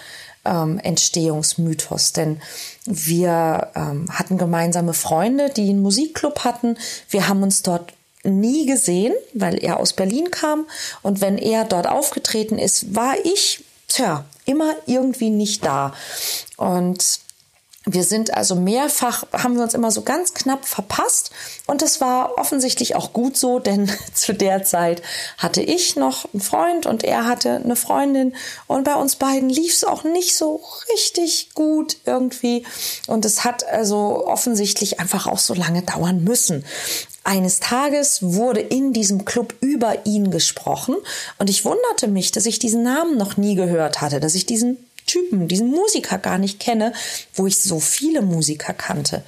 ähm, 0.46 0.78
Entstehungsmythos, 0.78 2.12
denn 2.12 2.40
wir 2.86 3.72
ähm, 3.74 4.06
hatten 4.10 4.38
gemeinsame 4.38 4.94
Freunde, 4.94 5.50
die 5.50 5.68
einen 5.68 5.82
Musikclub 5.82 6.44
hatten. 6.44 6.78
Wir 7.10 7.28
haben 7.28 7.42
uns 7.42 7.62
dort 7.62 7.92
nie 8.26 8.66
gesehen, 8.66 9.14
weil 9.32 9.62
er 9.62 9.78
aus 9.80 9.92
Berlin 9.92 10.30
kam. 10.30 10.66
Und 11.02 11.20
wenn 11.20 11.38
er 11.38 11.64
dort 11.64 11.86
aufgetreten 11.86 12.58
ist, 12.58 12.94
war 12.94 13.14
ich, 13.24 13.64
tja, 13.88 14.24
immer 14.44 14.74
irgendwie 14.86 15.30
nicht 15.30 15.64
da. 15.64 15.94
Und 16.56 17.20
wir 17.88 18.02
sind 18.02 18.34
also 18.34 18.56
mehrfach, 18.56 19.24
haben 19.32 19.54
wir 19.54 19.62
uns 19.62 19.72
immer 19.72 19.92
so 19.92 20.02
ganz 20.02 20.34
knapp 20.34 20.66
verpasst. 20.66 21.30
Und 21.66 21.82
das 21.82 22.00
war 22.00 22.36
offensichtlich 22.36 22.96
auch 22.96 23.12
gut 23.12 23.36
so, 23.36 23.58
denn 23.60 23.88
zu 24.12 24.34
der 24.34 24.64
Zeit 24.64 25.02
hatte 25.38 25.62
ich 25.62 25.94
noch 25.94 26.26
einen 26.32 26.42
Freund 26.42 26.86
und 26.86 27.04
er 27.04 27.26
hatte 27.26 27.60
eine 27.64 27.76
Freundin. 27.76 28.34
Und 28.66 28.84
bei 28.84 28.96
uns 28.96 29.16
beiden 29.16 29.48
lief 29.48 29.72
es 29.72 29.84
auch 29.84 30.02
nicht 30.02 30.36
so 30.36 30.60
richtig 30.92 31.50
gut 31.54 31.98
irgendwie. 32.04 32.66
Und 33.06 33.24
es 33.24 33.44
hat 33.44 33.64
also 33.64 34.26
offensichtlich 34.26 34.98
einfach 34.98 35.28
auch 35.28 35.38
so 35.38 35.54
lange 35.54 35.82
dauern 35.82 36.24
müssen. 36.24 36.64
Eines 37.26 37.58
Tages 37.58 38.22
wurde 38.22 38.60
in 38.60 38.92
diesem 38.92 39.24
Club 39.24 39.56
über 39.60 40.06
ihn 40.06 40.30
gesprochen 40.30 40.94
und 41.40 41.50
ich 41.50 41.64
wunderte 41.64 42.06
mich, 42.06 42.30
dass 42.30 42.46
ich 42.46 42.60
diesen 42.60 42.84
Namen 42.84 43.18
noch 43.18 43.36
nie 43.36 43.56
gehört 43.56 44.00
hatte, 44.00 44.20
dass 44.20 44.36
ich 44.36 44.46
diesen 44.46 44.76
Typen, 45.06 45.48
diesen 45.48 45.72
Musiker 45.72 46.18
gar 46.18 46.38
nicht 46.38 46.60
kenne, 46.60 46.92
wo 47.34 47.48
ich 47.48 47.58
so 47.58 47.80
viele 47.80 48.22
Musiker 48.22 48.74
kannte. 48.74 49.24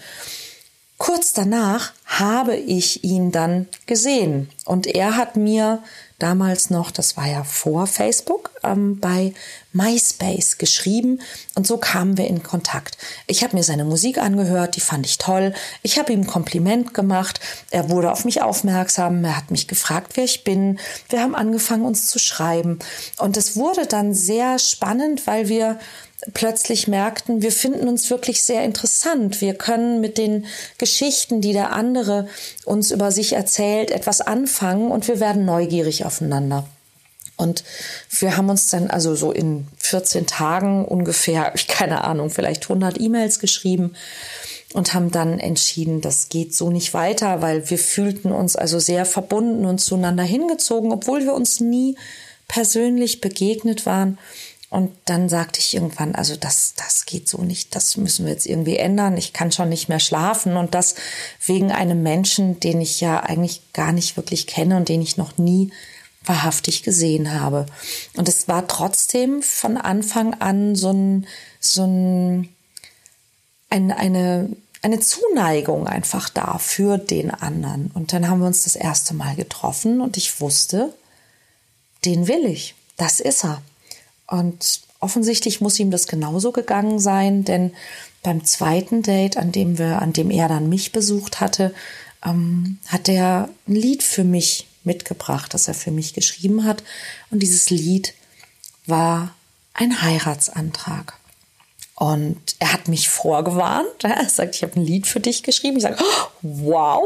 Kurz 0.98 1.32
danach 1.32 1.92
habe 2.06 2.56
ich 2.56 3.04
ihn 3.04 3.30
dann 3.30 3.68
gesehen 3.86 4.50
und 4.64 4.88
er 4.88 5.16
hat 5.16 5.36
mir 5.36 5.80
damals 6.18 6.70
noch, 6.70 6.90
das 6.90 7.16
war 7.16 7.28
ja 7.28 7.44
vor 7.44 7.86
Facebook, 7.86 8.50
ähm, 8.64 8.98
bei 8.98 9.32
MySpace 9.72 10.58
geschrieben 10.58 11.20
und 11.54 11.68
so 11.68 11.76
kamen 11.76 12.18
wir 12.18 12.26
in 12.26 12.42
Kontakt. 12.42 12.98
Ich 13.28 13.44
habe 13.44 13.56
mir 13.56 13.62
seine 13.62 13.84
Musik 13.84 14.18
angehört, 14.18 14.74
die 14.74 14.80
fand 14.80 15.06
ich 15.06 15.18
toll. 15.18 15.54
Ich 15.82 16.00
habe 16.00 16.12
ihm 16.12 16.22
ein 16.22 16.26
Kompliment 16.26 16.94
gemacht. 16.94 17.38
Er 17.70 17.88
wurde 17.90 18.10
auf 18.10 18.24
mich 18.24 18.42
aufmerksam. 18.42 19.24
Er 19.24 19.36
hat 19.36 19.52
mich 19.52 19.68
gefragt, 19.68 20.12
wer 20.16 20.24
ich 20.24 20.42
bin. 20.42 20.80
Wir 21.08 21.22
haben 21.22 21.36
angefangen, 21.36 21.84
uns 21.84 22.08
zu 22.08 22.18
schreiben. 22.18 22.80
Und 23.18 23.36
es 23.36 23.54
wurde 23.54 23.86
dann 23.86 24.14
sehr 24.14 24.58
spannend, 24.58 25.28
weil 25.28 25.48
wir 25.48 25.78
plötzlich 26.34 26.88
merkten, 26.88 27.42
wir 27.42 27.52
finden 27.52 27.88
uns 27.88 28.10
wirklich 28.10 28.42
sehr 28.42 28.64
interessant. 28.64 29.40
Wir 29.40 29.54
können 29.54 30.00
mit 30.00 30.18
den 30.18 30.46
Geschichten, 30.76 31.40
die 31.40 31.52
der 31.52 31.72
andere 31.72 32.28
uns 32.64 32.90
über 32.90 33.12
sich 33.12 33.34
erzählt, 33.34 33.90
etwas 33.90 34.20
anfangen 34.20 34.90
und 34.90 35.06
wir 35.08 35.20
werden 35.20 35.44
neugierig 35.44 36.04
aufeinander. 36.04 36.66
Und 37.36 37.62
wir 38.10 38.36
haben 38.36 38.50
uns 38.50 38.68
dann 38.68 38.90
also 38.90 39.14
so 39.14 39.30
in 39.30 39.68
14 39.78 40.26
Tagen 40.26 40.84
ungefähr, 40.84 41.52
ich 41.54 41.68
keine 41.68 42.04
Ahnung, 42.04 42.30
vielleicht 42.30 42.64
100 42.64 43.00
E-Mails 43.00 43.38
geschrieben 43.38 43.94
und 44.74 44.92
haben 44.92 45.10
dann 45.10 45.38
entschieden, 45.38 46.00
das 46.00 46.28
geht 46.28 46.54
so 46.54 46.70
nicht 46.70 46.92
weiter, 46.92 47.40
weil 47.40 47.70
wir 47.70 47.78
fühlten 47.78 48.32
uns 48.32 48.56
also 48.56 48.78
sehr 48.78 49.06
verbunden 49.06 49.64
und 49.64 49.78
zueinander 49.78 50.24
hingezogen, 50.24 50.92
obwohl 50.92 51.22
wir 51.22 51.32
uns 51.32 51.60
nie 51.60 51.96
persönlich 52.48 53.20
begegnet 53.20 53.86
waren. 53.86 54.18
Und 54.70 54.94
dann 55.06 55.30
sagte 55.30 55.60
ich 55.60 55.74
irgendwann, 55.74 56.14
also 56.14 56.36
das, 56.36 56.74
das 56.76 57.06
geht 57.06 57.26
so 57.26 57.38
nicht, 57.38 57.74
das 57.74 57.96
müssen 57.96 58.26
wir 58.26 58.32
jetzt 58.32 58.44
irgendwie 58.44 58.76
ändern. 58.76 59.16
Ich 59.16 59.32
kann 59.32 59.50
schon 59.50 59.70
nicht 59.70 59.88
mehr 59.88 60.00
schlafen 60.00 60.58
und 60.58 60.74
das 60.74 60.94
wegen 61.46 61.72
einem 61.72 62.02
Menschen, 62.02 62.60
den 62.60 62.80
ich 62.82 63.00
ja 63.00 63.20
eigentlich 63.20 63.72
gar 63.72 63.92
nicht 63.92 64.18
wirklich 64.18 64.46
kenne 64.46 64.76
und 64.76 64.90
den 64.90 65.00
ich 65.00 65.16
noch 65.16 65.38
nie 65.38 65.72
wahrhaftig 66.22 66.82
gesehen 66.82 67.32
habe. 67.32 67.64
Und 68.16 68.28
es 68.28 68.46
war 68.46 68.68
trotzdem 68.68 69.42
von 69.42 69.78
Anfang 69.78 70.34
an 70.34 70.76
so 70.76 70.92
ein, 70.92 71.26
so 71.60 71.84
ein, 71.84 72.50
ein 73.70 73.90
eine, 73.90 74.50
eine 74.82 75.00
Zuneigung 75.00 75.86
einfach 75.86 76.28
da 76.28 76.58
für 76.58 76.98
den 76.98 77.30
anderen. 77.30 77.90
Und 77.94 78.12
dann 78.12 78.28
haben 78.28 78.40
wir 78.40 78.46
uns 78.46 78.64
das 78.64 78.76
erste 78.76 79.14
Mal 79.14 79.34
getroffen 79.34 80.02
und 80.02 80.18
ich 80.18 80.42
wusste, 80.42 80.92
den 82.04 82.28
will 82.28 82.44
ich. 82.44 82.74
Das 82.98 83.20
ist 83.20 83.44
er. 83.44 83.62
Und 84.28 84.82
offensichtlich 85.00 85.60
muss 85.60 85.80
ihm 85.80 85.90
das 85.90 86.06
genauso 86.06 86.52
gegangen 86.52 87.00
sein, 87.00 87.44
denn 87.44 87.72
beim 88.22 88.44
zweiten 88.44 89.02
Date, 89.02 89.36
an 89.36 89.52
dem 89.52 89.78
wir, 89.78 90.00
an 90.02 90.12
dem 90.12 90.30
er 90.30 90.48
dann 90.48 90.68
mich 90.68 90.92
besucht 90.92 91.40
hatte, 91.40 91.74
ähm, 92.24 92.78
hat 92.86 93.08
er 93.08 93.48
ein 93.66 93.74
Lied 93.74 94.02
für 94.02 94.24
mich 94.24 94.66
mitgebracht, 94.84 95.54
das 95.54 95.66
er 95.66 95.74
für 95.74 95.90
mich 95.90 96.14
geschrieben 96.14 96.64
hat. 96.64 96.82
Und 97.30 97.42
dieses 97.42 97.70
Lied 97.70 98.14
war 98.86 99.34
ein 99.74 100.02
Heiratsantrag. 100.02 101.18
Und 101.98 102.38
er 102.60 102.72
hat 102.72 102.86
mich 102.86 103.08
vorgewarnt. 103.08 103.88
Er 104.04 104.28
sagt, 104.28 104.54
ich 104.54 104.62
habe 104.62 104.78
ein 104.78 104.86
Lied 104.86 105.08
für 105.08 105.18
dich 105.18 105.42
geschrieben. 105.42 105.78
Ich 105.78 105.82
sage, 105.82 105.98
wow. 106.42 107.02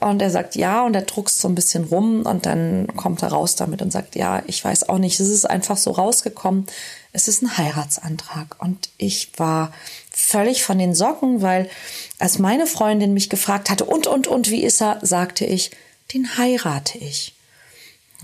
Und 0.00 0.20
er 0.20 0.30
sagt, 0.30 0.56
ja. 0.56 0.84
Und 0.84 0.94
er 0.94 1.02
druckst 1.02 1.38
so 1.38 1.46
ein 1.46 1.54
bisschen 1.54 1.84
rum. 1.84 2.26
Und 2.26 2.44
dann 2.44 2.88
kommt 2.96 3.22
er 3.22 3.28
raus 3.28 3.54
damit 3.54 3.80
und 3.80 3.92
sagt, 3.92 4.16
ja, 4.16 4.42
ich 4.48 4.64
weiß 4.64 4.88
auch 4.88 4.98
nicht. 4.98 5.20
Es 5.20 5.28
ist 5.28 5.48
einfach 5.48 5.76
so 5.76 5.92
rausgekommen. 5.92 6.66
Es 7.12 7.28
ist 7.28 7.42
ein 7.42 7.56
Heiratsantrag. 7.56 8.56
Und 8.60 8.88
ich 8.98 9.30
war 9.36 9.72
völlig 10.10 10.64
von 10.64 10.78
den 10.78 10.96
Socken, 10.96 11.40
weil 11.40 11.70
als 12.18 12.40
meine 12.40 12.66
Freundin 12.66 13.14
mich 13.14 13.30
gefragt 13.30 13.70
hatte, 13.70 13.84
und, 13.84 14.08
und, 14.08 14.26
und, 14.26 14.50
wie 14.50 14.64
ist 14.64 14.82
er, 14.82 14.98
sagte 15.00 15.44
ich, 15.44 15.70
den 16.12 16.36
heirate 16.36 16.98
ich. 16.98 17.34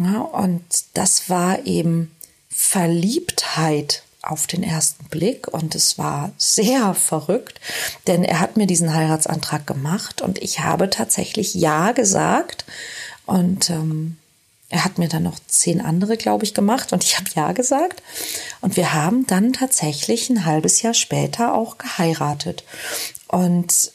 Ja, 0.01 0.23
und 0.23 0.65
das 0.95 1.31
war 1.31 1.67
eben 1.67 2.11
Verliebtheit 2.49 4.03
auf 4.31 4.47
den 4.47 4.63
ersten 4.63 5.05
Blick 5.07 5.49
und 5.49 5.75
es 5.75 5.99
war 5.99 6.33
sehr 6.39 6.95
verrückt, 6.95 7.61
denn 8.07 8.25
er 8.25 8.41
hat 8.41 8.57
mir 8.57 8.67
diesen 8.67 8.95
Heiratsantrag 8.95 9.67
gemacht 9.67 10.23
und 10.23 10.39
ich 10.39 10.61
habe 10.61 10.91
tatsächlich 10.91 11.55
Ja 11.55 11.93
gesagt 11.93 12.65
und 13.27 13.71
ähm, 13.71 14.17
er 14.71 14.85
hat 14.85 14.99
mir 14.99 15.09
dann 15.09 15.23
noch 15.23 15.39
zehn 15.47 15.81
andere, 15.81 16.17
glaube 16.17 16.45
ich, 16.45 16.55
gemacht 16.55 16.93
und 16.93 17.05
ich 17.05 17.17
habe 17.17 17.31
Ja 17.35 17.53
gesagt 17.53 18.03
und 18.61 18.77
wir 18.77 18.93
haben 18.93 19.27
dann 19.27 19.53
tatsächlich 19.53 20.31
ein 20.31 20.45
halbes 20.47 20.83
Jahr 20.83 20.95
später 20.95 21.55
auch 21.55 21.79
geheiratet 21.79 22.65
und 23.29 23.93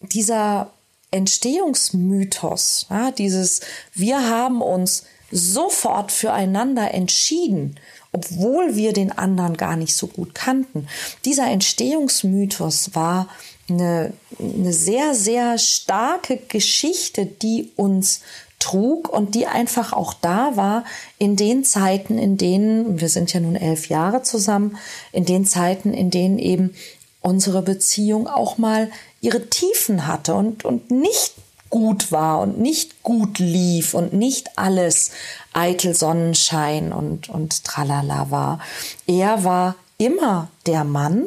dieser 0.00 0.70
Entstehungsmythos, 1.10 2.86
ja, 2.90 3.10
dieses 3.10 3.60
wir 3.94 4.28
haben 4.28 4.60
uns 4.60 5.04
sofort 5.30 6.12
füreinander 6.12 6.92
entschieden, 6.94 7.76
obwohl 8.12 8.76
wir 8.76 8.92
den 8.92 9.12
anderen 9.12 9.56
gar 9.56 9.76
nicht 9.76 9.96
so 9.96 10.06
gut 10.06 10.34
kannten. 10.34 10.88
Dieser 11.24 11.48
Entstehungsmythos 11.48 12.94
war 12.94 13.28
eine, 13.68 14.12
eine 14.38 14.72
sehr, 14.72 15.14
sehr 15.14 15.58
starke 15.58 16.38
Geschichte, 16.48 17.26
die 17.26 17.72
uns 17.76 18.20
trug 18.58 19.08
und 19.08 19.34
die 19.34 19.46
einfach 19.46 19.92
auch 19.92 20.14
da 20.14 20.56
war 20.56 20.84
in 21.18 21.36
den 21.36 21.64
Zeiten, 21.64 22.18
in 22.18 22.38
denen, 22.38 23.00
wir 23.00 23.08
sind 23.08 23.32
ja 23.32 23.40
nun 23.40 23.56
elf 23.56 23.88
Jahre 23.88 24.22
zusammen, 24.22 24.78
in 25.12 25.24
den 25.24 25.44
Zeiten, 25.44 25.92
in 25.92 26.10
denen 26.10 26.38
eben 26.38 26.74
unsere 27.20 27.62
Beziehung 27.62 28.28
auch 28.28 28.56
mal 28.56 28.90
ihre 29.20 29.48
Tiefen 29.48 30.06
hatte 30.06 30.34
und, 30.34 30.64
und 30.64 30.90
nicht 30.90 31.34
gut 31.70 32.12
war 32.12 32.40
und 32.40 32.58
nicht 32.58 33.02
gut 33.02 33.38
lief 33.38 33.94
und 33.94 34.12
nicht 34.12 34.56
alles 34.56 35.10
eitel 35.52 35.94
Sonnenschein 35.94 36.92
und, 36.92 37.28
und 37.28 37.64
tralala 37.64 38.30
war. 38.30 38.60
Er 39.06 39.44
war 39.44 39.74
immer 39.98 40.48
der 40.66 40.84
Mann, 40.84 41.26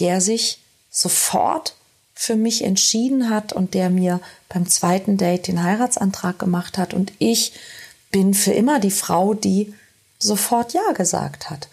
der 0.00 0.20
sich 0.20 0.58
sofort 0.90 1.74
für 2.14 2.36
mich 2.36 2.62
entschieden 2.62 3.28
hat 3.28 3.52
und 3.52 3.74
der 3.74 3.90
mir 3.90 4.20
beim 4.48 4.66
zweiten 4.68 5.16
Date 5.16 5.48
den 5.48 5.62
Heiratsantrag 5.62 6.38
gemacht 6.38 6.78
hat. 6.78 6.94
Und 6.94 7.12
ich 7.18 7.52
bin 8.10 8.34
für 8.34 8.52
immer 8.52 8.78
die 8.78 8.92
Frau, 8.92 9.34
die 9.34 9.74
sofort 10.18 10.72
Ja 10.72 10.92
gesagt 10.92 11.50
hat. 11.50 11.68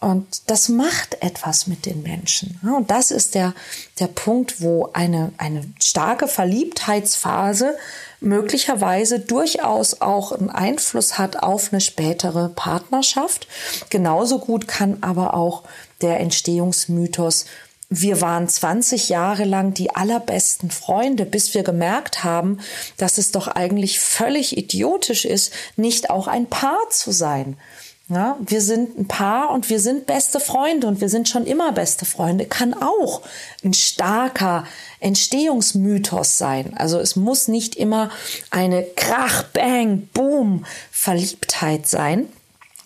Und 0.00 0.42
das 0.46 0.68
macht 0.68 1.22
etwas 1.22 1.66
mit 1.66 1.84
den 1.84 2.02
Menschen. 2.04 2.60
Und 2.62 2.90
das 2.90 3.10
ist 3.10 3.34
der, 3.34 3.52
der 3.98 4.06
Punkt, 4.06 4.60
wo 4.60 4.90
eine, 4.92 5.32
eine 5.38 5.64
starke 5.80 6.28
Verliebtheitsphase 6.28 7.76
möglicherweise 8.20 9.18
durchaus 9.18 10.00
auch 10.00 10.30
einen 10.30 10.50
Einfluss 10.50 11.18
hat 11.18 11.42
auf 11.42 11.72
eine 11.72 11.80
spätere 11.80 12.48
Partnerschaft. 12.48 13.48
Genauso 13.90 14.38
gut 14.38 14.68
kann 14.68 14.98
aber 15.00 15.34
auch 15.34 15.64
der 16.00 16.20
Entstehungsmythos 16.20 17.46
wir 17.90 18.20
waren 18.20 18.46
20 18.46 19.08
Jahre 19.08 19.44
lang 19.44 19.72
die 19.72 19.94
allerbesten 19.94 20.70
Freunde, 20.70 21.24
bis 21.24 21.54
wir 21.54 21.62
gemerkt 21.62 22.22
haben, 22.22 22.60
dass 22.98 23.16
es 23.16 23.30
doch 23.30 23.48
eigentlich 23.48 23.98
völlig 23.98 24.58
idiotisch 24.58 25.24
ist, 25.24 25.54
nicht 25.76 26.10
auch 26.10 26.26
ein 26.28 26.46
Paar 26.46 26.90
zu 26.90 27.12
sein. 27.12 27.56
Ja, 28.10 28.38
wir 28.40 28.62
sind 28.62 28.98
ein 28.98 29.06
Paar 29.06 29.50
und 29.50 29.68
wir 29.68 29.80
sind 29.80 30.06
beste 30.06 30.40
Freunde 30.40 30.86
und 30.86 31.02
wir 31.02 31.10
sind 31.10 31.28
schon 31.28 31.46
immer 31.46 31.72
beste 31.72 32.06
Freunde. 32.06 32.46
Kann 32.46 32.72
auch 32.72 33.20
ein 33.62 33.74
starker 33.74 34.64
Entstehungsmythos 35.00 36.38
sein. 36.38 36.72
Also 36.78 36.98
es 36.98 37.16
muss 37.16 37.48
nicht 37.48 37.74
immer 37.74 38.10
eine 38.50 38.82
Krach, 38.82 39.42
Bang, 39.52 40.08
Boom 40.14 40.64
Verliebtheit 40.90 41.86
sein, 41.86 42.28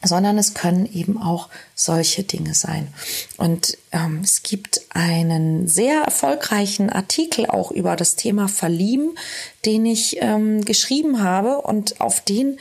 sondern 0.02 0.38
es 0.38 0.54
können 0.54 0.92
eben 0.92 1.22
auch 1.22 1.48
solche 1.76 2.24
Dinge 2.24 2.54
sein. 2.54 2.92
Und 3.36 3.78
ähm, 3.92 4.22
es 4.24 4.42
gibt 4.42 4.80
einen 4.90 5.68
sehr 5.68 6.02
erfolgreichen 6.02 6.90
Artikel 6.90 7.46
auch 7.46 7.70
über 7.70 7.94
das 7.94 8.16
Thema 8.16 8.48
Verlieben, 8.48 9.16
den 9.64 9.86
ich 9.86 10.16
ähm, 10.20 10.64
geschrieben 10.64 11.22
habe 11.22 11.60
und 11.60 12.00
auf 12.00 12.20
den 12.20 12.58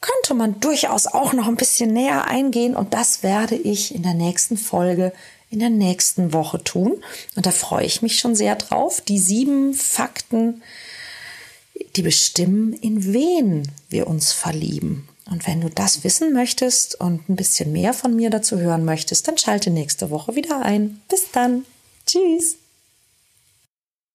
könnte 0.00 0.34
man 0.34 0.60
durchaus 0.60 1.06
auch 1.06 1.32
noch 1.32 1.46
ein 1.46 1.56
bisschen 1.56 1.92
näher 1.92 2.26
eingehen 2.26 2.74
und 2.74 2.94
das 2.94 3.22
werde 3.22 3.54
ich 3.56 3.94
in 3.94 4.02
der 4.02 4.14
nächsten 4.14 4.56
Folge 4.56 5.12
in 5.50 5.58
der 5.58 5.70
nächsten 5.70 6.32
Woche 6.32 6.62
tun. 6.62 7.02
Und 7.34 7.44
da 7.44 7.50
freue 7.50 7.84
ich 7.84 8.02
mich 8.02 8.18
schon 8.18 8.34
sehr 8.34 8.54
drauf. 8.54 9.00
Die 9.00 9.18
sieben 9.18 9.74
Fakten, 9.74 10.62
die 11.96 12.02
bestimmen, 12.02 12.72
in 12.72 13.12
wen 13.12 13.70
wir 13.88 14.06
uns 14.06 14.32
verlieben. 14.32 15.08
Und 15.28 15.46
wenn 15.46 15.60
du 15.60 15.68
das 15.68 16.02
wissen 16.02 16.32
möchtest 16.32 17.00
und 17.00 17.28
ein 17.28 17.36
bisschen 17.36 17.72
mehr 17.72 17.92
von 17.92 18.14
mir 18.14 18.30
dazu 18.30 18.58
hören 18.58 18.84
möchtest, 18.84 19.28
dann 19.28 19.38
schalte 19.38 19.70
nächste 19.70 20.10
Woche 20.10 20.34
wieder 20.34 20.62
ein. 20.62 21.00
Bis 21.08 21.30
dann. 21.32 21.64
Tschüss. 22.06 22.59